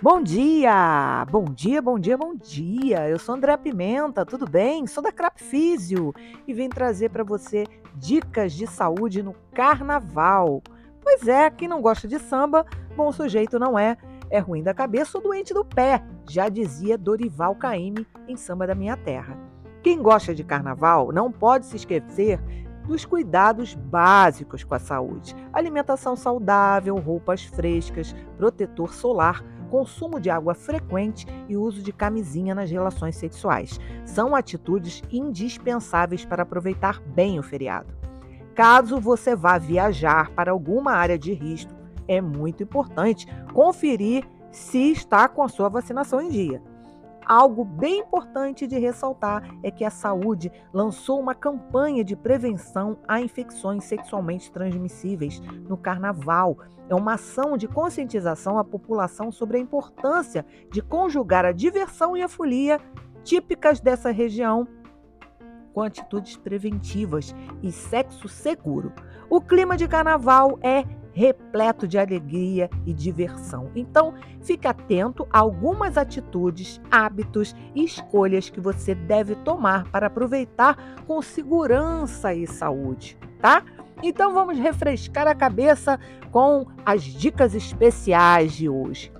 Bom 0.00 0.22
dia! 0.22 1.26
Bom 1.30 1.44
dia, 1.44 1.82
bom 1.82 1.98
dia, 1.98 2.16
bom 2.16 2.34
dia! 2.34 3.06
Eu 3.06 3.18
sou 3.18 3.34
André 3.34 3.54
Pimenta, 3.58 4.24
tudo 4.24 4.48
bem? 4.48 4.86
Sou 4.86 5.02
da 5.02 5.12
Crap 5.12 5.42
Físio 5.42 6.14
e 6.46 6.54
vim 6.54 6.70
trazer 6.70 7.10
para 7.10 7.22
você 7.22 7.64
dicas 7.96 8.54
de 8.54 8.66
saúde 8.66 9.22
no 9.22 9.34
carnaval. 9.52 10.62
Pois 11.02 11.28
é, 11.28 11.50
quem 11.50 11.68
não 11.68 11.82
gosta 11.82 12.08
de 12.08 12.18
samba, 12.18 12.64
bom 12.96 13.12
sujeito 13.12 13.58
não 13.58 13.78
é. 13.78 13.98
É 14.30 14.38
ruim 14.38 14.62
da 14.62 14.72
cabeça 14.72 15.18
ou 15.18 15.24
doente 15.24 15.52
do 15.52 15.66
pé, 15.66 16.02
já 16.26 16.48
dizia 16.48 16.96
Dorival 16.96 17.54
Caymmi 17.56 18.06
em 18.26 18.36
Samba 18.36 18.66
da 18.66 18.74
Minha 18.74 18.96
Terra. 18.96 19.36
Quem 19.82 20.00
gosta 20.00 20.34
de 20.34 20.44
carnaval 20.44 21.12
não 21.12 21.30
pode 21.30 21.66
se 21.66 21.76
esquecer 21.76 22.40
dos 22.88 23.04
cuidados 23.04 23.74
básicos 23.74 24.64
com 24.64 24.74
a 24.74 24.78
saúde: 24.80 25.36
alimentação 25.52 26.16
saudável, 26.16 26.96
roupas 26.96 27.44
frescas, 27.44 28.16
protetor 28.36 28.92
solar 28.92 29.44
consumo 29.68 30.18
de 30.18 30.30
água 30.30 30.54
frequente 30.54 31.26
e 31.46 31.54
uso 31.54 31.82
de 31.82 31.92
camisinha 31.92 32.54
nas 32.54 32.70
relações 32.70 33.16
sexuais. 33.16 33.78
São 34.04 34.34
atitudes 34.34 35.02
indispensáveis 35.12 36.24
para 36.24 36.42
aproveitar 36.42 37.00
bem 37.00 37.38
o 37.38 37.42
feriado. 37.42 37.94
Caso 38.54 38.98
você 38.98 39.36
vá 39.36 39.58
viajar 39.58 40.30
para 40.30 40.50
alguma 40.50 40.92
área 40.92 41.18
de 41.18 41.34
risco, 41.34 41.72
é 42.08 42.20
muito 42.20 42.62
importante 42.62 43.26
conferir 43.52 44.26
se 44.50 44.90
está 44.90 45.28
com 45.28 45.42
a 45.42 45.48
sua 45.48 45.68
vacinação 45.68 46.20
em 46.20 46.30
dia. 46.30 46.62
Algo 47.28 47.62
bem 47.62 47.98
importante 47.98 48.66
de 48.66 48.78
ressaltar 48.78 49.42
é 49.62 49.70
que 49.70 49.84
a 49.84 49.90
saúde 49.90 50.50
lançou 50.72 51.20
uma 51.20 51.34
campanha 51.34 52.02
de 52.02 52.16
prevenção 52.16 52.96
a 53.06 53.20
infecções 53.20 53.84
sexualmente 53.84 54.50
transmissíveis 54.50 55.38
no 55.68 55.76
carnaval. 55.76 56.56
É 56.88 56.94
uma 56.94 57.14
ação 57.14 57.58
de 57.58 57.68
conscientização 57.68 58.58
à 58.58 58.64
população 58.64 59.30
sobre 59.30 59.58
a 59.58 59.60
importância 59.60 60.46
de 60.72 60.80
conjugar 60.80 61.44
a 61.44 61.52
diversão 61.52 62.16
e 62.16 62.22
a 62.22 62.28
folia 62.28 62.80
típicas 63.22 63.78
dessa 63.78 64.10
região 64.10 64.66
com 65.74 65.82
atitudes 65.82 66.34
preventivas 66.34 67.34
e 67.62 67.70
sexo 67.70 68.26
seguro. 68.26 68.90
O 69.30 69.40
clima 69.40 69.76
de 69.76 69.86
carnaval 69.86 70.58
é 70.62 70.84
repleto 71.12 71.86
de 71.88 71.98
alegria 71.98 72.70
e 72.86 72.92
diversão. 72.94 73.70
Então, 73.74 74.14
fique 74.40 74.68
atento 74.68 75.26
a 75.32 75.40
algumas 75.40 75.98
atitudes, 75.98 76.80
hábitos 76.90 77.56
e 77.74 77.84
escolhas 77.84 78.48
que 78.48 78.60
você 78.60 78.94
deve 78.94 79.34
tomar 79.36 79.90
para 79.90 80.06
aproveitar 80.06 80.96
com 81.06 81.20
segurança 81.20 82.32
e 82.32 82.46
saúde, 82.46 83.18
tá? 83.40 83.64
Então 84.00 84.32
vamos 84.32 84.58
refrescar 84.58 85.26
a 85.26 85.34
cabeça 85.34 85.98
com 86.30 86.66
as 86.86 87.02
dicas 87.02 87.54
especiais 87.54 88.52
de 88.52 88.68
hoje. 88.68 89.12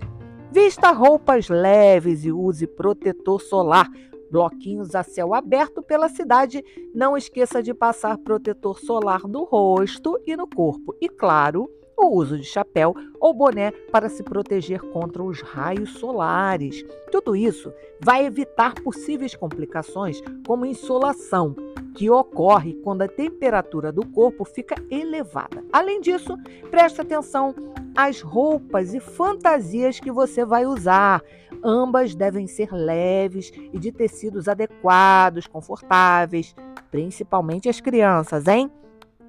Vista 0.53 0.93
roupas 0.93 1.49
leves 1.49 2.25
e 2.25 2.31
use 2.31 2.67
protetor 2.67 3.41
solar. 3.41 3.89
Bloquinhos 4.31 4.95
a 4.95 5.03
céu 5.03 5.35
aberto 5.35 5.83
pela 5.83 6.09
cidade. 6.09 6.65
Não 6.95 7.17
esqueça 7.17 7.63
de 7.63 7.73
passar 7.73 8.19
protetor 8.19 8.79
solar 8.79 9.27
no 9.27 9.45
rosto 9.45 10.21
e 10.27 10.37
no 10.37 10.47
corpo. 10.47 10.95
E 11.01 11.09
claro, 11.09 11.71
o 11.99 12.15
uso 12.15 12.39
de 12.39 12.45
chapéu 12.45 12.95
ou 13.21 13.35
boné 13.35 13.73
para 13.91 14.09
se 14.09 14.23
proteger 14.23 14.81
contra 14.81 15.23
os 15.23 15.43
raios 15.43 15.95
solares. 15.95 16.85
Tudo 17.11 17.35
isso 17.35 17.73
vai 18.01 18.25
evitar 18.25 18.75
possíveis 18.83 19.35
complicações, 19.35 20.23
como 20.47 20.65
insolação, 20.65 21.57
que 21.97 22.09
ocorre 22.09 22.75
quando 22.85 23.03
a 23.03 23.09
temperatura 23.09 23.91
do 23.91 24.07
corpo 24.07 24.45
fica 24.45 24.77
elevada. 24.89 25.65
Além 25.73 26.01
disso, 26.01 26.37
preste 26.71 27.01
atenção 27.01 27.53
às 27.97 28.21
roupas 28.21 28.95
e 28.95 29.01
fantasias 29.01 29.99
que 29.99 30.13
você 30.13 30.45
vai 30.45 30.65
usar. 30.65 31.21
Ambas 31.63 32.15
devem 32.15 32.47
ser 32.47 32.73
leves 32.73 33.53
e 33.73 33.79
de 33.79 33.93
tecidos 33.93 34.49
adequados, 34.49 35.47
confortáveis, 35.47 36.55
principalmente 36.91 37.69
as 37.69 37.81
crianças, 37.81 38.47
hein? 38.47 38.71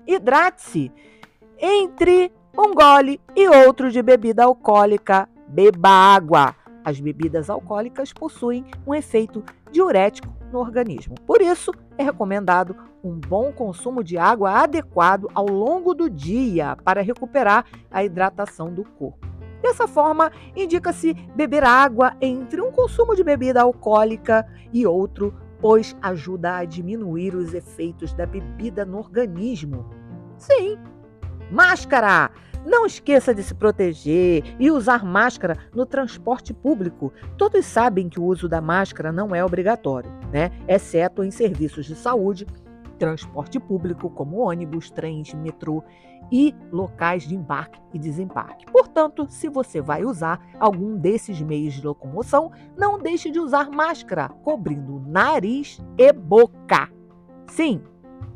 Hidrate-se. 0.07 0.91
Entre 1.57 2.31
um 2.57 2.73
gole 2.73 3.19
e 3.35 3.47
outro 3.47 3.91
de 3.91 4.01
bebida 4.01 4.43
alcoólica. 4.43 5.27
Beba 5.47 5.89
água. 5.89 6.55
As 6.83 6.99
bebidas 6.99 7.49
alcoólicas 7.49 8.13
possuem 8.13 8.65
um 8.85 8.93
efeito 8.93 9.43
diurético 9.71 10.33
no 10.51 10.59
organismo. 10.59 11.15
Por 11.25 11.41
isso, 11.41 11.71
é 11.97 12.03
recomendado 12.03 12.75
um 13.03 13.19
bom 13.19 13.51
consumo 13.51 14.03
de 14.03 14.17
água 14.17 14.51
adequado 14.51 15.27
ao 15.33 15.45
longo 15.45 15.93
do 15.93 16.09
dia 16.09 16.75
para 16.83 17.01
recuperar 17.01 17.65
a 17.91 18.03
hidratação 18.03 18.73
do 18.73 18.83
corpo. 18.83 19.27
Dessa 19.61 19.87
forma, 19.87 20.31
indica-se 20.55 21.13
beber 21.35 21.63
água 21.63 22.15
entre 22.21 22.61
um 22.61 22.71
consumo 22.71 23.15
de 23.15 23.23
bebida 23.23 23.61
alcoólica 23.61 24.47
e 24.71 24.85
outro, 24.85 25.33
pois 25.59 25.95
ajuda 26.01 26.57
a 26.57 26.65
diminuir 26.65 27.35
os 27.35 27.53
efeitos 27.53 28.13
da 28.13 28.25
bebida 28.25 28.85
no 28.85 28.97
organismo. 28.97 29.89
Sim, 30.37 30.77
máscara! 31.51 32.31
Não 32.65 32.85
esqueça 32.85 33.33
de 33.33 33.41
se 33.41 33.55
proteger 33.55 34.43
e 34.59 34.69
usar 34.69 35.05
máscara 35.05 35.57
no 35.73 35.85
transporte 35.85 36.53
público. 36.53 37.11
Todos 37.37 37.65
sabem 37.65 38.09
que 38.09 38.19
o 38.19 38.25
uso 38.25 38.49
da 38.49 38.59
máscara 38.59 39.13
não 39.13 39.33
é 39.33 39.43
obrigatório, 39.43 40.11
né? 40.31 40.51
Exceto 40.67 41.23
em 41.23 41.31
serviços 41.31 41.85
de 41.85 41.95
saúde, 41.95 42.45
transporte 42.99 43.59
público, 43.59 44.09
como 44.09 44.37
ônibus, 44.37 44.91
trens, 44.91 45.33
metrô 45.33 45.83
e 46.31 46.53
locais 46.71 47.23
de 47.23 47.33
embarque 47.33 47.81
e 47.93 47.97
desembarque. 47.97 48.65
Portanto, 48.71 49.25
se 49.29 49.49
você 49.49 49.81
vai 49.81 50.03
usar 50.03 50.39
algum 50.59 50.95
desses 50.95 51.41
meios 51.41 51.73
de 51.73 51.85
locomoção, 51.85 52.51
não 52.77 52.99
deixe 52.99 53.31
de 53.31 53.39
usar 53.39 53.71
máscara, 53.71 54.29
cobrindo 54.43 55.01
nariz 55.07 55.81
e 55.97 56.13
boca. 56.13 56.91
Sim, 57.47 57.81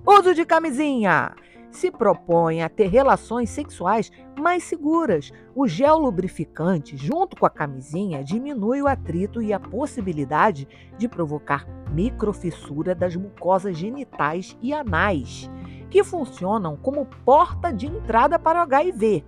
uso 0.07 0.33
de 0.33 0.45
camisinha 0.45 1.35
se 1.73 1.89
propõe 1.89 2.61
a 2.61 2.69
ter 2.69 2.87
relações 2.87 3.49
sexuais 3.49 4.11
mais 4.39 4.63
seguras. 4.63 5.31
O 5.55 5.67
gel 5.67 5.97
lubrificante, 5.97 6.95
junto 6.95 7.35
com 7.35 7.45
a 7.45 7.49
camisinha, 7.49 8.23
diminui 8.23 8.81
o 8.81 8.87
atrito 8.87 9.41
e 9.41 9.51
a 9.51 9.59
possibilidade 9.59 10.67
de 10.97 11.07
provocar 11.07 11.67
microfissura 11.91 12.93
das 12.93 13.15
mucosas 13.15 13.75
genitais 13.75 14.57
e 14.61 14.71
anais, 14.71 15.49
que 15.89 16.03
funcionam 16.03 16.77
como 16.77 17.07
porta 17.25 17.73
de 17.73 17.87
entrada 17.87 18.37
para 18.37 18.59
o 18.59 18.63
HIV 18.63 19.23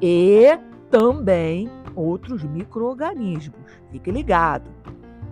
e 0.00 0.58
também 0.90 1.70
outros 1.94 2.44
micro-organismos. 2.44 3.72
Fique 3.90 4.10
ligado. 4.10 4.70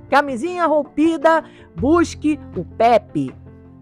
Camisinha 0.09 0.67
rompida, 0.67 1.45
busque 1.77 2.41
o 2.57 2.65
PEP, 2.65 3.35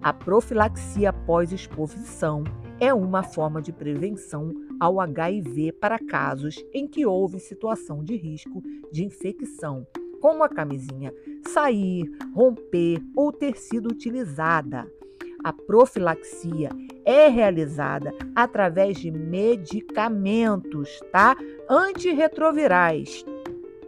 a 0.02 0.12
profilaxia 0.12 1.12
pós-exposição 1.12 2.42
é 2.82 2.92
uma 2.92 3.22
forma 3.22 3.62
de 3.62 3.72
prevenção 3.72 4.52
ao 4.80 5.00
HIV 5.00 5.70
para 5.80 6.00
casos 6.00 6.56
em 6.74 6.88
que 6.88 7.06
houve 7.06 7.38
situação 7.38 8.02
de 8.02 8.16
risco 8.16 8.60
de 8.90 9.04
infecção, 9.04 9.86
como 10.20 10.42
a 10.42 10.48
camisinha 10.48 11.14
sair, 11.46 12.10
romper 12.34 13.00
ou 13.14 13.30
ter 13.30 13.56
sido 13.56 13.88
utilizada. 13.88 14.84
A 15.44 15.52
profilaxia 15.52 16.70
é 17.04 17.28
realizada 17.28 18.12
através 18.34 18.98
de 18.98 19.12
medicamentos, 19.12 20.98
tá? 21.12 21.36
Antirretrovirais 21.70 23.24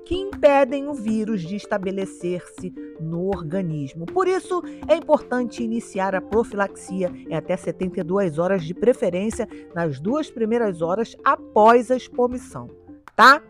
que 0.04 0.14
impedem 0.14 0.86
o 0.86 0.94
vírus 0.94 1.42
de 1.42 1.56
estabelecer-se 1.56 2.72
no 3.00 3.28
organismo. 3.28 4.06
Por 4.06 4.26
isso, 4.28 4.62
é 4.88 4.96
importante 4.96 5.62
iniciar 5.62 6.14
a 6.14 6.20
profilaxia 6.20 7.10
em 7.28 7.34
até 7.34 7.56
72 7.56 8.38
horas 8.38 8.64
de 8.64 8.74
preferência 8.74 9.48
nas 9.74 10.00
duas 10.00 10.30
primeiras 10.30 10.82
horas 10.82 11.16
após 11.24 11.90
a 11.90 11.96
exposição, 11.96 12.68
tá? 13.16 13.42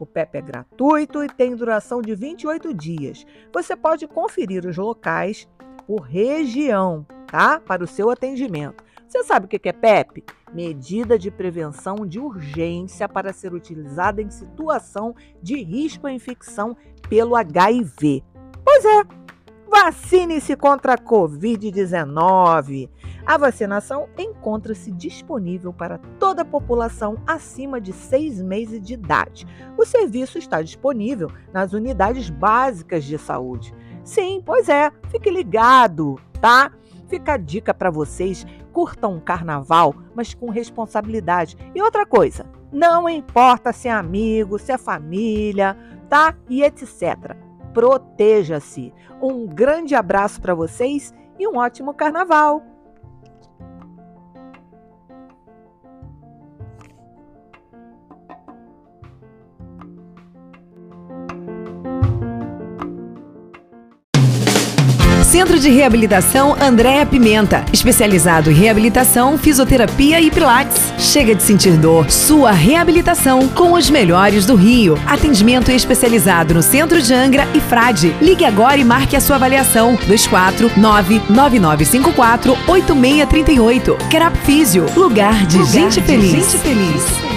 O 0.00 0.06
PEP 0.06 0.38
é 0.38 0.40
gratuito 0.40 1.22
e 1.22 1.28
tem 1.28 1.54
duração 1.54 2.00
de 2.00 2.14
28 2.14 2.72
dias. 2.72 3.26
Você 3.52 3.76
pode 3.76 4.08
conferir 4.08 4.64
os 4.64 4.78
locais 4.78 5.46
por 5.86 6.00
região, 6.00 7.06
tá? 7.26 7.60
Para 7.60 7.84
o 7.84 7.86
seu 7.86 8.08
atendimento. 8.08 8.82
Você 9.06 9.24
sabe 9.24 9.46
o 9.46 9.48
que 9.48 9.68
é 9.68 9.72
PEP? 9.72 10.24
Medida 10.54 11.18
de 11.18 11.30
prevenção 11.30 12.06
de 12.06 12.20
urgência 12.20 13.08
para 13.08 13.32
ser 13.32 13.52
utilizada 13.52 14.22
em 14.22 14.30
situação 14.30 15.14
de 15.42 15.56
risco 15.62 16.06
à 16.06 16.12
infecção 16.12 16.76
pelo 17.08 17.34
HIV. 17.34 18.22
Pois 18.64 18.84
é, 18.84 19.02
vacine-se 19.70 20.56
contra 20.56 20.94
a 20.94 20.98
Covid-19. 20.98 22.88
A 23.24 23.36
vacinação 23.36 24.08
encontra-se 24.18 24.90
disponível 24.90 25.72
para 25.72 25.98
toda 26.18 26.42
a 26.42 26.44
população 26.44 27.16
acima 27.26 27.80
de 27.80 27.92
seis 27.92 28.40
meses 28.42 28.80
de 28.80 28.94
idade. 28.94 29.46
O 29.78 29.84
serviço 29.84 30.38
está 30.38 30.62
disponível 30.62 31.30
nas 31.52 31.72
unidades 31.72 32.28
básicas 32.28 33.04
de 33.04 33.16
saúde. 33.18 33.74
Sim, 34.02 34.42
pois 34.44 34.68
é, 34.68 34.90
fique 35.08 35.30
ligado, 35.30 36.18
tá? 36.40 36.72
Fica 37.08 37.34
a 37.34 37.36
dica 37.36 37.72
para 37.72 37.90
vocês: 37.90 38.46
curtam 38.72 39.14
um 39.14 39.20
carnaval, 39.20 39.94
mas 40.14 40.34
com 40.34 40.50
responsabilidade. 40.50 41.56
E 41.74 41.82
outra 41.82 42.06
coisa, 42.06 42.46
não 42.72 43.08
importa 43.08 43.72
se 43.72 43.88
é 43.88 43.92
amigo, 43.92 44.58
se 44.58 44.72
é 44.72 44.78
família, 44.78 45.76
tá? 46.08 46.34
E 46.48 46.62
etc. 46.62 47.36
Proteja-se. 47.72 48.92
Um 49.20 49.46
grande 49.46 49.94
abraço 49.94 50.40
para 50.40 50.54
vocês 50.54 51.14
e 51.38 51.46
um 51.46 51.56
ótimo 51.56 51.94
carnaval! 51.94 52.69
Centro 65.40 65.58
de 65.58 65.70
Reabilitação 65.70 66.54
Andréa 66.60 67.06
Pimenta, 67.06 67.64
especializado 67.72 68.50
em 68.50 68.54
reabilitação, 68.54 69.38
fisioterapia 69.38 70.20
e 70.20 70.30
pilates. 70.30 70.92
Chega 70.98 71.34
de 71.34 71.42
sentir 71.42 71.78
dor. 71.78 72.10
Sua 72.10 72.50
reabilitação 72.50 73.48
com 73.48 73.72
os 73.72 73.88
melhores 73.88 74.44
do 74.44 74.54
Rio. 74.54 74.98
Atendimento 75.06 75.70
especializado 75.70 76.52
no 76.52 76.62
Centro 76.62 77.00
de 77.00 77.14
Angra 77.14 77.48
e 77.54 77.60
Frade. 77.60 78.14
Ligue 78.20 78.44
agora 78.44 78.76
e 78.76 78.84
marque 78.84 79.16
a 79.16 79.20
sua 79.20 79.36
avaliação. 79.36 79.98
249 80.06 81.22
9954 81.30 82.58
8638. 82.68 83.96
Kerap 84.10 84.36
Físio, 84.44 84.84
lugar 84.94 85.46
de, 85.46 85.56
lugar 85.56 85.70
gente, 85.70 86.02
de 86.02 86.02
feliz. 86.02 86.30
gente 86.32 86.58
feliz. 86.58 87.29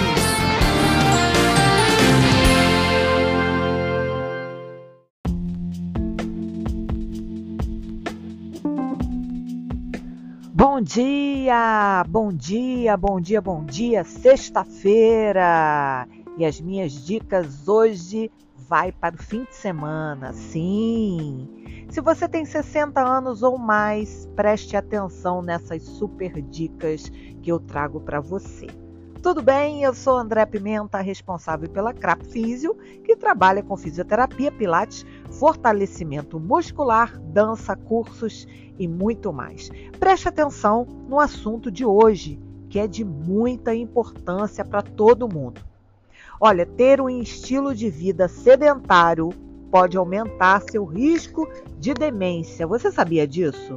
Dia, 10.84 12.04
bom 12.06 12.30
dia, 12.30 12.94
bom 12.94 13.18
dia, 13.18 13.40
bom 13.40 13.64
dia. 13.64 14.04
Sexta-feira 14.04 16.06
e 16.36 16.44
as 16.44 16.60
minhas 16.60 16.92
dicas 16.92 17.66
hoje 17.66 18.30
vai 18.68 18.92
para 18.92 19.14
o 19.14 19.22
fim 19.22 19.44
de 19.44 19.56
semana. 19.56 20.34
Sim. 20.34 21.48
Se 21.88 22.02
você 22.02 22.28
tem 22.28 22.44
60 22.44 23.00
anos 23.00 23.42
ou 23.42 23.56
mais, 23.56 24.28
preste 24.36 24.76
atenção 24.76 25.40
nessas 25.40 25.82
super 25.82 26.42
dicas 26.42 27.10
que 27.42 27.50
eu 27.50 27.58
trago 27.58 28.00
para 28.00 28.20
você. 28.20 28.66
Tudo 29.22 29.40
bem? 29.40 29.82
Eu 29.82 29.94
sou 29.94 30.18
André 30.18 30.44
Pimenta, 30.44 31.00
responsável 31.00 31.70
pela 31.70 31.94
CRAP 31.94 32.24
Físio, 32.24 32.74
que 33.02 33.16
trabalha 33.16 33.62
com 33.62 33.74
fisioterapia, 33.74 34.52
pilates, 34.52 35.06
fortalecimento 35.38 36.38
muscular, 36.38 37.18
dança, 37.20 37.76
cursos 37.76 38.46
e 38.78 38.86
muito 38.86 39.32
mais. 39.32 39.70
Preste 39.98 40.28
atenção 40.28 40.86
no 41.08 41.20
assunto 41.20 41.70
de 41.70 41.84
hoje, 41.84 42.40
que 42.68 42.78
é 42.78 42.86
de 42.86 43.04
muita 43.04 43.74
importância 43.74 44.64
para 44.64 44.82
todo 44.82 45.32
mundo. 45.32 45.60
Olha, 46.40 46.66
ter 46.66 47.00
um 47.00 47.08
estilo 47.08 47.74
de 47.74 47.88
vida 47.88 48.28
sedentário 48.28 49.30
pode 49.70 49.96
aumentar 49.96 50.62
seu 50.62 50.84
risco 50.84 51.48
de 51.78 51.94
demência. 51.94 52.66
Você 52.66 52.90
sabia 52.90 53.26
disso? 53.26 53.74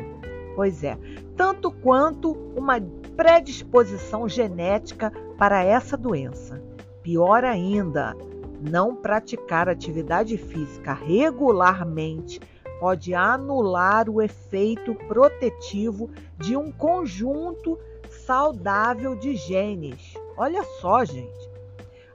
Pois 0.56 0.84
é, 0.84 0.98
tanto 1.36 1.72
quanto 1.72 2.32
uma 2.56 2.80
predisposição 3.16 4.28
genética 4.28 5.12
para 5.38 5.64
essa 5.64 5.96
doença. 5.96 6.62
Pior 7.02 7.44
ainda, 7.44 8.16
não 8.62 8.96
praticar 8.96 9.70
atividade 9.70 10.38
física 10.38 10.94
regularmente 10.94 12.40
pode 12.80 13.14
anular 13.14 14.10
o 14.10 14.22
efeito 14.22 14.94
protetivo 14.94 16.10
de 16.38 16.56
um 16.56 16.72
conjunto 16.72 17.78
saudável 18.10 19.16
de 19.16 19.36
genes. 19.36 20.14
Olha 20.36 20.64
só, 20.80 21.04
gente. 21.04 21.50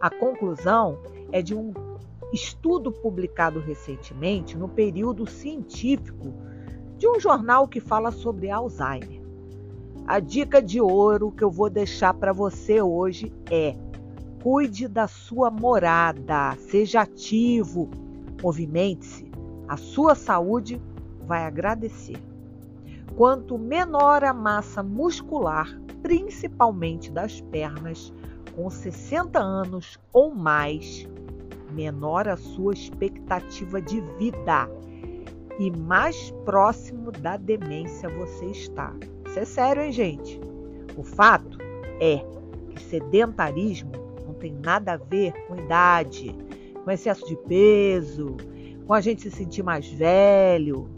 A 0.00 0.10
conclusão 0.10 0.98
é 1.30 1.42
de 1.42 1.54
um 1.54 1.72
estudo 2.32 2.90
publicado 2.90 3.60
recentemente 3.60 4.56
no 4.56 4.68
período 4.68 5.26
científico 5.28 6.32
de 6.96 7.08
um 7.08 7.20
jornal 7.20 7.68
que 7.68 7.80
fala 7.80 8.10
sobre 8.10 8.50
Alzheimer. 8.50 9.22
A 10.06 10.18
dica 10.18 10.60
de 10.60 10.80
ouro 10.80 11.30
que 11.30 11.44
eu 11.44 11.50
vou 11.50 11.70
deixar 11.70 12.14
para 12.14 12.32
você 12.32 12.80
hoje 12.80 13.32
é: 13.50 13.76
cuide 14.42 14.88
da 14.88 15.06
sua 15.06 15.52
morada, 15.52 16.56
seja 16.58 17.02
ativo, 17.02 17.88
movimente-se. 18.42 19.30
A 19.68 19.76
sua 19.76 20.16
saúde 20.16 20.82
vai 21.24 21.44
agradecer. 21.44 22.20
Quanto 23.14 23.56
menor 23.56 24.24
a 24.24 24.34
massa 24.34 24.82
muscular, 24.82 25.68
principalmente 26.02 27.12
das 27.12 27.40
pernas, 27.40 28.12
com 28.56 28.68
60 28.68 29.38
anos 29.38 29.98
ou 30.12 30.34
mais, 30.34 31.08
menor 31.70 32.26
a 32.26 32.36
sua 32.36 32.74
expectativa 32.74 33.80
de 33.80 34.00
vida 34.18 34.68
e 35.58 35.70
mais 35.70 36.32
próximo 36.44 37.12
da 37.12 37.36
demência 37.36 38.08
você 38.08 38.46
está. 38.46 38.92
Isso 39.24 39.38
é 39.38 39.44
sério, 39.44 39.82
hein, 39.84 39.92
gente? 39.92 40.40
O 40.96 41.04
fato 41.04 41.58
é 42.00 42.24
que 42.70 42.82
sedentarismo 42.82 44.01
tem 44.42 44.52
nada 44.52 44.94
a 44.94 44.96
ver 44.96 45.32
com 45.46 45.54
idade, 45.54 46.34
com 46.84 46.90
excesso 46.90 47.24
de 47.26 47.36
peso, 47.46 48.36
com 48.84 48.92
a 48.92 49.00
gente 49.00 49.22
se 49.22 49.30
sentir 49.30 49.62
mais 49.62 49.86
velho. 49.86 50.90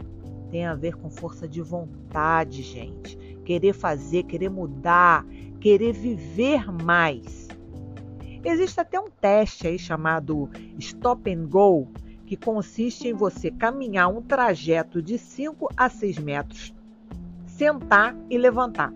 Tem 0.49 0.65
a 0.65 0.73
ver 0.73 0.95
com 0.95 1.11
força 1.11 1.47
de 1.47 1.61
vontade, 1.61 2.63
gente. 2.63 3.15
Querer 3.45 3.73
fazer, 3.73 4.23
querer 4.23 4.49
mudar, 4.49 5.23
querer 5.61 5.93
viver 5.93 6.71
mais. 6.71 7.47
Existe 8.43 8.79
até 8.79 8.99
um 8.99 9.11
teste 9.11 9.67
aí 9.67 9.77
chamado 9.77 10.49
Stop 10.79 11.31
and 11.31 11.45
Go, 11.45 11.87
que 12.25 12.35
consiste 12.35 13.09
em 13.09 13.13
você 13.13 13.51
caminhar 13.51 14.09
um 14.09 14.23
trajeto 14.23 15.03
de 15.03 15.19
5 15.19 15.69
a 15.77 15.87
6 15.87 16.17
metros, 16.17 16.73
sentar 17.45 18.15
e 18.27 18.39
levantar. 18.39 18.91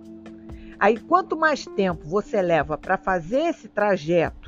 Aí, 0.79 0.97
quanto 0.97 1.37
mais 1.37 1.65
tempo 1.65 2.07
você 2.07 2.41
leva 2.41 2.77
para 2.77 2.97
fazer 2.97 3.41
esse 3.41 3.67
trajeto 3.67 4.38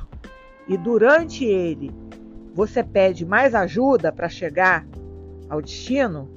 e 0.68 0.76
durante 0.76 1.44
ele 1.44 1.90
você 2.54 2.84
pede 2.84 3.24
mais 3.24 3.54
ajuda 3.54 4.12
para 4.12 4.28
chegar 4.28 4.86
ao 5.48 5.62
destino, 5.62 6.28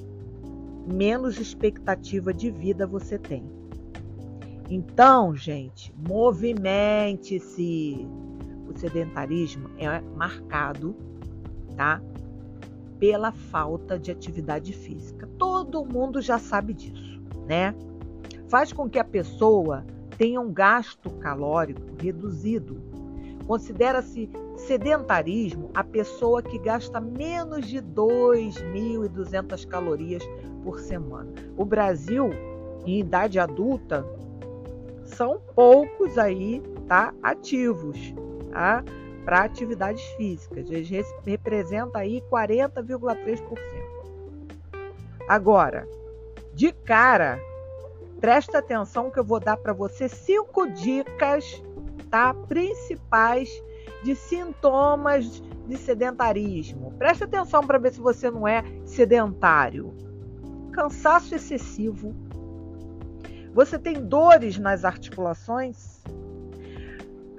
menos 0.88 1.40
expectativa 1.40 2.34
de 2.34 2.50
vida 2.52 2.88
você 2.88 3.18
tem. 3.18 3.44
Então, 4.70 5.36
gente, 5.36 5.94
movimente-se. 6.08 8.08
O 8.68 8.78
sedentarismo 8.78 9.70
é 9.78 10.02
marcado, 10.02 10.96
tá? 11.78 12.02
pela 13.00 13.32
falta 13.32 14.00
de 14.00 14.12
atividade 14.12 14.74
física. 14.74 15.28
Todo 15.38 15.86
mundo 15.86 16.22
já 16.22 16.40
sabe 16.40 16.74
disso, 16.74 17.22
né? 17.48 17.76
Faz 18.48 18.72
com 18.72 18.90
que 18.90 19.00
a 19.00 19.04
pessoa 19.04 19.86
tenha 20.18 20.40
um 20.40 20.52
gasto 20.52 21.10
calórico 21.12 21.82
reduzido. 22.00 22.82
Considera-se 23.48 24.30
sedentarismo 24.58 25.70
a 25.74 25.84
pessoa 25.84 26.42
que 26.42 26.58
gasta 26.58 27.00
menos 27.00 27.68
de 27.68 27.82
2.200 27.82 29.68
calorias 29.68 30.24
por 30.64 30.80
semana. 30.80 31.32
O 31.56 31.64
Brasil, 31.64 32.30
em 32.86 33.00
idade 33.00 33.40
adulta, 33.40 34.06
são 35.04 35.40
poucos 35.54 36.18
aí, 36.18 36.62
tá, 36.88 37.14
ativos, 37.22 37.98
tá? 38.52 38.84
para 39.26 39.42
atividades 39.44 40.04
físicas. 40.16 40.70
Eles 40.70 40.90
representam 41.26 42.00
aí 42.00 42.22
40,3%. 42.32 43.58
Agora, 45.28 45.88
de 46.54 46.72
cara, 46.72 47.40
presta 48.22 48.60
atenção 48.60 49.10
que 49.10 49.20
eu 49.20 49.24
vou 49.24 49.40
dar 49.40 49.58
para 49.58 49.74
você 49.74 50.08
cinco 50.08 50.68
dicas, 50.70 51.62
tá? 52.16 52.34
Principais 52.48 53.50
de 54.02 54.16
sintomas 54.16 55.44
de 55.68 55.76
sedentarismo. 55.76 56.94
Presta 56.98 57.26
atenção 57.26 57.62
para 57.68 57.78
ver 57.78 57.92
se 57.92 58.00
você 58.00 58.32
não 58.32 58.48
é 58.48 58.64
sedentário. 58.86 59.94
Cansaço 60.72 61.36
excessivo. 61.36 62.16
Você 63.54 63.78
tem 63.78 64.02
dores 64.02 64.58
nas 64.58 64.86
articulações? 64.86 66.02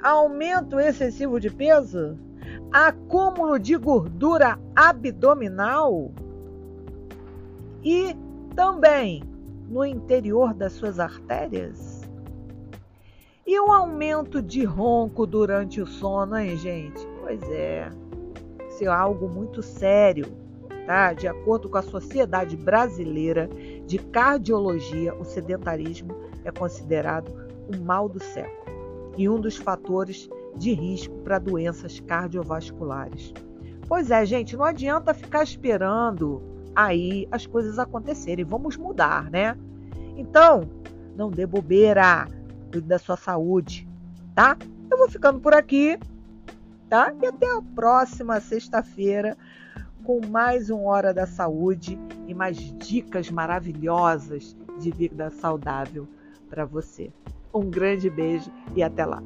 aumento 0.02 0.78
excessivo 0.78 1.40
de 1.40 1.50
peso, 1.50 2.16
acúmulo 2.70 3.58
de 3.58 3.76
gordura 3.76 4.56
abdominal 4.76 6.12
e 7.82 8.14
também 8.54 9.24
no 9.68 9.84
interior 9.84 10.54
das 10.54 10.74
suas 10.74 11.00
artérias. 11.00 11.95
E 13.46 13.60
o 13.60 13.70
aumento 13.70 14.42
de 14.42 14.64
ronco 14.64 15.24
durante 15.24 15.80
o 15.80 15.86
sono, 15.86 16.36
hein, 16.36 16.56
gente? 16.56 17.06
Pois 17.20 17.40
é, 17.44 17.88
isso 18.68 18.82
é 18.82 18.88
algo 18.88 19.28
muito 19.28 19.62
sério, 19.62 20.26
tá? 20.84 21.12
De 21.12 21.28
acordo 21.28 21.68
com 21.68 21.78
a 21.78 21.82
Sociedade 21.82 22.56
Brasileira 22.56 23.48
de 23.86 23.98
cardiologia, 23.98 25.14
o 25.14 25.22
sedentarismo 25.22 26.12
é 26.44 26.50
considerado 26.50 27.32
o 27.72 27.80
mal 27.84 28.08
do 28.08 28.20
século 28.20 28.66
e 29.16 29.28
um 29.28 29.40
dos 29.40 29.56
fatores 29.56 30.28
de 30.56 30.72
risco 30.72 31.14
para 31.18 31.38
doenças 31.38 32.00
cardiovasculares. 32.00 33.32
Pois 33.86 34.10
é, 34.10 34.26
gente, 34.26 34.56
não 34.56 34.64
adianta 34.64 35.14
ficar 35.14 35.44
esperando 35.44 36.42
aí 36.74 37.28
as 37.30 37.46
coisas 37.46 37.78
acontecerem, 37.78 38.44
vamos 38.44 38.76
mudar, 38.76 39.30
né? 39.30 39.56
Então, 40.16 40.62
não 41.16 41.30
dê 41.30 41.46
bobeira, 41.46 42.26
cuide 42.76 42.86
da 42.86 42.98
sua 42.98 43.16
saúde, 43.16 43.88
tá? 44.34 44.56
Eu 44.90 44.98
vou 44.98 45.08
ficando 45.08 45.40
por 45.40 45.54
aqui, 45.54 45.98
tá? 46.88 47.12
E 47.22 47.26
até 47.26 47.46
a 47.46 47.62
próxima 47.74 48.40
sexta-feira 48.40 49.36
com 50.04 50.24
mais 50.26 50.70
um 50.70 50.84
Hora 50.84 51.12
da 51.12 51.26
Saúde 51.26 51.98
e 52.28 52.34
mais 52.34 52.56
dicas 52.78 53.30
maravilhosas 53.30 54.56
de 54.78 54.90
vida 54.90 55.30
saudável 55.30 56.06
para 56.48 56.64
você. 56.64 57.12
Um 57.52 57.70
grande 57.70 58.08
beijo 58.08 58.52
e 58.74 58.82
até 58.82 59.04
lá. 59.04 59.22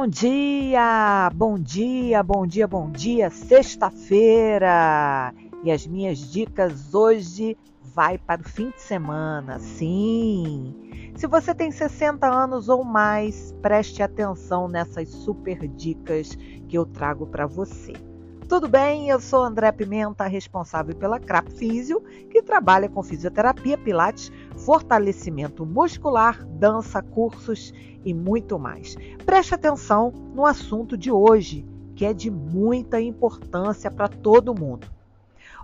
Bom 0.00 0.08
dia, 0.08 1.30
bom 1.34 1.58
dia, 1.58 2.22
bom 2.22 2.46
dia, 2.46 2.66
bom 2.66 2.90
dia. 2.90 3.28
Sexta-feira 3.28 5.34
e 5.62 5.70
as 5.70 5.86
minhas 5.86 6.32
dicas 6.32 6.94
hoje 6.94 7.54
vai 7.94 8.16
para 8.16 8.40
o 8.40 8.48
fim 8.48 8.70
de 8.70 8.80
semana. 8.80 9.58
Sim. 9.58 10.74
Se 11.16 11.26
você 11.26 11.54
tem 11.54 11.70
60 11.70 12.26
anos 12.26 12.70
ou 12.70 12.82
mais, 12.82 13.54
preste 13.60 14.02
atenção 14.02 14.68
nessas 14.68 15.10
super 15.10 15.68
dicas 15.68 16.34
que 16.66 16.78
eu 16.78 16.86
trago 16.86 17.26
para 17.26 17.46
você. 17.46 17.92
Tudo 18.50 18.68
bem? 18.68 19.08
Eu 19.08 19.20
sou 19.20 19.44
André 19.44 19.70
Pimenta, 19.70 20.26
responsável 20.26 20.96
pela 20.96 21.20
CRAP 21.20 21.50
Físio, 21.50 22.00
que 22.30 22.42
trabalha 22.42 22.88
com 22.88 23.02
fisioterapia, 23.02 23.76
pilates, 23.76 24.32
fortalecimento 24.64 25.64
muscular, 25.64 26.44
dança, 26.46 27.02
cursos 27.02 27.72
e 28.04 28.12
muito 28.14 28.58
mais. 28.58 28.96
Preste 29.24 29.54
atenção 29.54 30.12
no 30.34 30.46
assunto 30.46 30.96
de 30.96 31.10
hoje, 31.10 31.66
que 31.94 32.04
é 32.04 32.12
de 32.12 32.30
muita 32.30 33.00
importância 33.00 33.90
para 33.90 34.08
todo 34.08 34.58
mundo. 34.58 34.86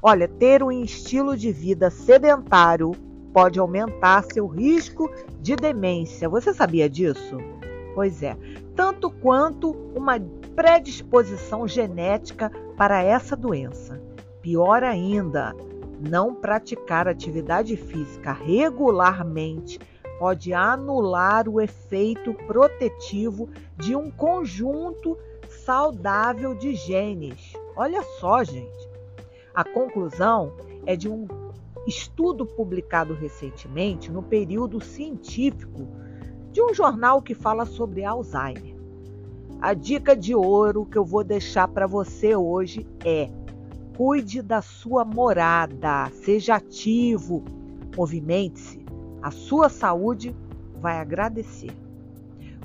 Olha, 0.03 0.29
ter 0.29 0.63
um 0.63 0.71
estilo 0.71 1.37
de 1.37 1.51
vida 1.51 1.91
sedentário 1.91 2.93
pode 3.33 3.59
aumentar 3.59 4.25
seu 4.25 4.47
risco 4.47 5.11
de 5.41 5.57
demência. 5.57 6.29
Você 6.29 6.53
sabia 6.55 6.89
disso? 6.89 7.39
Pois 7.95 8.23
é, 8.23 8.37
tanto 8.75 9.11
quanto 9.11 9.71
uma 9.95 10.19
predisposição 10.55 11.67
genética 11.67 12.51
para 12.77 13.03
essa 13.03 13.37
doença. 13.37 14.01
Pior 14.41 14.83
ainda, 14.83 15.55
não 16.01 16.35
praticar 16.35 17.09
atividade 17.09 17.77
física 17.77 18.33
regularmente 18.33 19.79
pode 20.19 20.53
anular 20.53 21.49
o 21.49 21.61
efeito 21.61 22.33
protetivo 22.33 23.49
de 23.77 23.95
um 23.95 24.11
conjunto 24.11 25.19
saudável 25.49 26.55
de 26.55 26.75
genes. 26.75 27.53
Olha 27.77 28.03
só, 28.19 28.43
gente. 28.43 28.89
A 29.55 29.65
conclusão 29.65 30.53
é 30.87 30.97
de 30.97 31.09
um 31.09 31.27
estudo 31.87 32.45
publicado 32.45 33.15
recentemente 33.15 34.11
no 34.11 34.23
período 34.23 34.81
científico 34.83 35.87
de 36.51 36.63
um 36.63 36.75
jornal 36.75 37.23
que 37.23 37.35
fala 37.35 37.65
sobre 37.65 38.05
Alzheimer. 38.05 38.77
A 39.61 39.73
dica 39.73 40.15
de 40.15 40.35
ouro 40.35 40.85
que 40.85 40.99
eu 40.99 41.05
vou 41.05 41.25
deixar 41.25 41.69
para 41.69 41.87
você 41.87 42.35
hoje 42.35 42.87
é: 43.05 43.31
cuide 43.97 44.43
da 44.43 44.61
sua 44.61 45.07
morada, 45.07 46.11
seja 46.13 46.57
ativo, 46.57 47.43
movimente-se. 47.97 48.85
A 49.23 49.31
sua 49.31 49.71
saúde 49.71 50.37
vai 50.81 50.99
agradecer. 50.99 51.75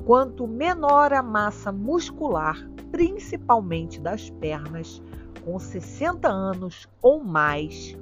Quanto 0.03 0.45
menor 0.45 1.13
a 1.13 1.23
massa 1.23 1.71
muscular, 1.71 2.57
principalmente 2.91 4.01
das 4.01 4.29
pernas, 4.29 5.01
com 5.45 5.57
60 5.57 6.27
anos 6.27 6.89
ou 7.01 7.23
mais, 7.23 7.97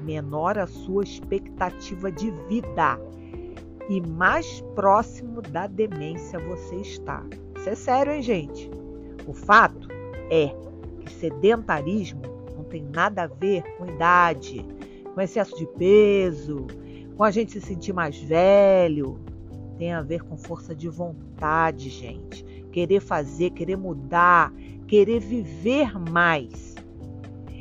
menor 0.00 0.58
a 0.58 0.66
sua 0.66 1.04
expectativa 1.04 2.10
de 2.10 2.30
vida 2.48 2.98
e 3.88 4.00
mais 4.00 4.62
próximo 4.74 5.42
da 5.42 5.66
demência 5.66 6.38
você 6.38 6.76
está. 6.76 7.22
Isso 7.54 7.68
é 7.68 7.74
sério, 7.74 8.12
hein, 8.14 8.22
gente? 8.22 8.70
O 9.26 9.34
fato 9.34 9.88
é 10.30 10.54
que 11.00 11.12
sedentarismo 11.12 12.31
tem 12.72 12.82
nada 12.82 13.24
a 13.24 13.26
ver 13.26 13.62
com 13.76 13.86
idade, 13.86 14.66
com 15.14 15.20
excesso 15.20 15.54
de 15.56 15.66
peso, 15.76 16.66
com 17.14 17.22
a 17.22 17.30
gente 17.30 17.52
se 17.52 17.60
sentir 17.60 17.92
mais 17.92 18.16
velho. 18.16 19.20
Tem 19.78 19.92
a 19.92 20.00
ver 20.00 20.22
com 20.22 20.38
força 20.38 20.74
de 20.74 20.88
vontade, 20.88 21.90
gente. 21.90 22.42
Querer 22.72 23.00
fazer, 23.00 23.50
querer 23.50 23.76
mudar, 23.76 24.50
querer 24.88 25.20
viver 25.20 25.98
mais. 25.98 26.74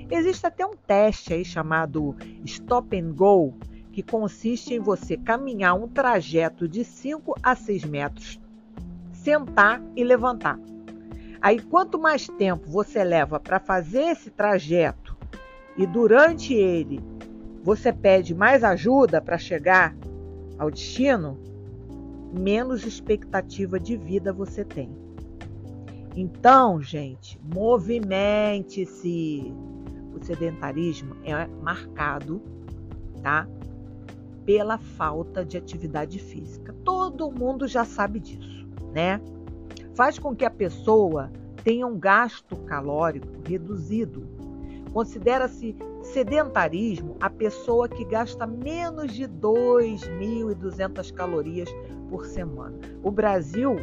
Existe 0.09 0.47
até 0.47 0.65
um 0.65 0.75
teste 0.75 1.33
aí 1.33 1.43
chamado 1.43 2.15
Stop 2.45 2.97
and 2.97 3.11
Go, 3.11 3.53
que 3.91 4.01
consiste 4.01 4.75
em 4.75 4.79
você 4.79 5.17
caminhar 5.17 5.75
um 5.75 5.89
trajeto 5.89 6.69
de 6.69 6.85
5 6.85 7.35
a 7.43 7.53
6 7.53 7.83
metros 7.83 8.39
sentar 9.11 9.81
e 9.95 10.03
levantar. 10.03 10.57
Aí, 11.41 11.59
quanto 11.59 11.99
mais 11.99 12.27
tempo 12.27 12.69
você 12.69 13.03
leva 13.03 13.39
para 13.39 13.59
fazer 13.59 14.03
esse 14.03 14.29
trajeto 14.29 15.00
e 15.77 15.85
durante 15.85 16.53
ele 16.53 16.99
você 17.63 17.93
pede 17.93 18.33
mais 18.33 18.63
ajuda 18.63 19.21
para 19.21 19.37
chegar 19.37 19.95
ao 20.57 20.71
destino, 20.71 21.37
menos 22.33 22.85
expectativa 22.85 23.79
de 23.79 23.95
vida 23.97 24.33
você 24.33 24.65
tem. 24.65 24.89
Então, 26.15 26.81
gente, 26.81 27.39
movimente-se. 27.53 29.53
O 30.13 30.23
sedentarismo 30.23 31.15
é 31.23 31.47
marcado, 31.63 32.41
tá? 33.23 33.47
Pela 34.45 34.77
falta 34.77 35.43
de 35.45 35.57
atividade 35.57 36.19
física. 36.19 36.75
Todo 36.83 37.31
mundo 37.31 37.67
já 37.67 37.85
sabe 37.85 38.19
disso 38.19 38.61
né? 38.91 39.21
Faz 39.95 40.19
com 40.19 40.35
que 40.35 40.45
a 40.45 40.49
pessoa 40.49 41.31
tenha 41.63 41.87
um 41.87 41.97
gasto 41.97 42.55
calórico 42.57 43.27
reduzido. 43.45 44.27
Considera-se 44.93 45.75
sedentarismo 46.03 47.15
a 47.19 47.29
pessoa 47.29 47.87
que 47.87 48.03
gasta 48.03 48.45
menos 48.45 49.13
de 49.13 49.27
2.200 49.27 51.13
calorias 51.13 51.69
por 52.09 52.25
semana. 52.25 52.77
O 53.01 53.09
Brasil, 53.09 53.77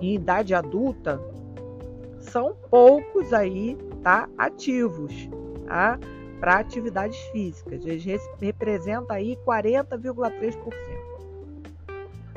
em 0.00 0.14
idade 0.14 0.54
adulta, 0.54 1.20
são 2.18 2.54
poucos 2.70 3.32
aí, 3.32 3.76
tá, 4.02 4.28
ativos, 4.36 5.12
tá? 5.66 5.98
Para 6.38 6.58
atividades 6.58 7.18
físicas. 7.32 7.84
Eles 7.84 8.04
representam 8.38 9.16
aí 9.16 9.38
40,3%. 9.46 10.80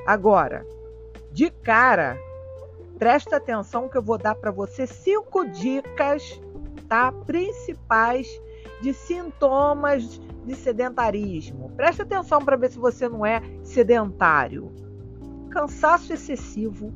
Agora, 0.06 0.66
de 1.32 1.50
cara, 1.50 2.18
presta 2.98 3.38
atenção 3.38 3.90
que 3.90 3.98
eu 3.98 4.02
vou 4.02 4.18
dar 4.18 4.36
para 4.36 4.52
você 4.52 4.86
cinco 4.86 5.46
dicas, 5.46 6.40
tá? 6.94 7.12
Principais 7.26 8.28
de 8.80 8.94
sintomas 8.94 10.22
de 10.46 10.56
sedentarismo. 10.56 11.72
Presta 11.76 12.04
atenção 12.04 12.46
para 12.46 12.56
ver 12.56 12.70
se 12.70 12.78
você 12.78 13.10
não 13.10 13.26
é 13.26 13.42
sedentário. 13.64 14.72
Cansaço 15.50 16.14
excessivo. 16.14 16.94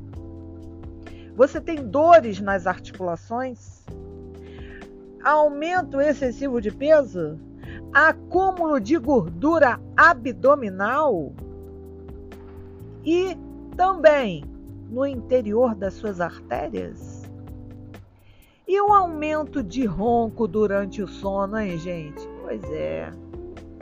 Você 1.35 1.59
tem 1.59 1.83
dores 1.83 2.39
nas 2.39 2.67
articulações? 2.67 3.83
Aumento 5.23 5.99
excessivo 5.99 6.61
de 6.61 6.69
peso? 6.69 7.39
Acúmulo 7.91 8.79
de 8.79 8.99
gordura 8.99 9.79
abdominal? 9.95 11.33
E 13.03 13.35
também 13.75 14.43
no 14.91 15.07
interior 15.07 15.73
das 15.73 15.95
suas 15.95 16.21
artérias? 16.21 17.16
E 18.67 18.81
o 18.81 18.91
aumento 18.91 19.63
de 19.63 19.85
ronco 19.85 20.45
durante 20.45 21.01
o 21.01 21.07
sono, 21.07 21.57
hein, 21.57 21.77
gente? 21.77 22.27
Pois 22.41 22.61
é, 22.65 23.09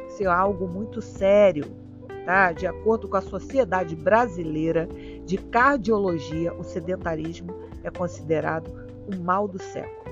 isso 0.07 0.21
é 0.21 0.27
algo 0.27 0.67
muito 0.67 1.01
sério, 1.01 1.65
tá? 2.23 2.51
De 2.51 2.67
acordo 2.67 3.07
com 3.07 3.17
a 3.17 3.21
Sociedade 3.21 3.95
Brasileira 3.95 4.87
de 5.25 5.39
Cardiologia, 5.39 6.53
o 6.53 6.63
sedentarismo 6.63 7.51
é 7.83 7.89
considerado 7.89 8.71
o 9.11 9.23
mal 9.23 9.47
do 9.47 9.59
século 9.59 10.05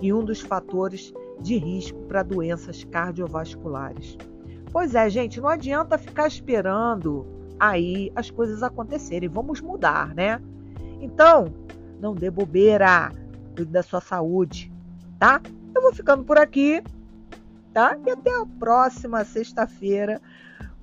e 0.00 0.12
um 0.12 0.24
dos 0.24 0.40
fatores 0.40 1.12
de 1.40 1.56
risco 1.56 1.98
para 2.02 2.22
doenças 2.22 2.84
cardiovasculares. 2.84 4.16
Pois 4.72 4.94
é, 4.94 5.10
gente, 5.10 5.40
não 5.40 5.48
adianta 5.48 5.98
ficar 5.98 6.28
esperando 6.28 7.26
aí 7.58 8.12
as 8.14 8.30
coisas 8.30 8.62
acontecerem. 8.62 9.28
Vamos 9.28 9.60
mudar, 9.60 10.14
né? 10.14 10.40
Então, 11.00 11.46
Não 12.00 12.14
dê 12.14 12.30
bobeira. 12.30 13.12
Cuide 13.60 13.72
da 13.72 13.82
sua 13.82 14.00
saúde, 14.00 14.72
tá? 15.18 15.40
Eu 15.74 15.82
vou 15.82 15.92
ficando 15.92 16.24
por 16.24 16.38
aqui, 16.38 16.82
tá? 17.74 17.94
E 18.06 18.10
até 18.10 18.30
a 18.30 18.46
próxima 18.58 19.22
sexta-feira 19.22 20.20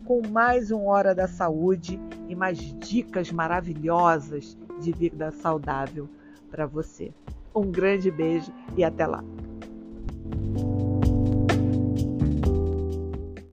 com 0.05 0.22
mais 0.27 0.69
um 0.69 0.86
Hora 0.86 1.15
da 1.15 1.27
Saúde 1.27 2.00
e 2.29 2.36
mais 2.36 2.60
dicas 2.79 3.31
maravilhosas 3.31 4.55
de 4.79 4.91
vida 4.91 5.31
saudável 5.31 6.07
para 6.51 6.67
você. 6.67 7.12
Um 7.55 7.72
grande 7.72 8.12
beijo 8.12 8.53
e 8.77 8.84
até 8.84 9.07
lá. 9.07 9.24